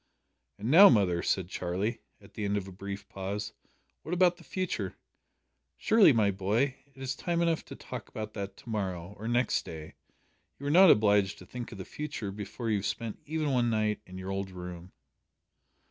[0.57, 3.53] "And now, mother," said Charlie, at the end of a brief pause,
[4.01, 4.95] "what about the future?"
[5.77, 9.63] "Surely, my boy, it is time enough to talk about that to morrow, or next
[9.63, 9.93] day.
[10.57, 13.69] You are not obliged to think of the future before you have spent even one
[13.69, 14.91] night in your old room."